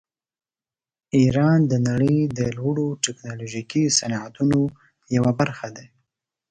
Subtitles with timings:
[1.17, 4.59] ایران د نړۍ د لوړو ټیکنالوژیکو صنعتونو
[5.15, 5.85] یوه برخه ده.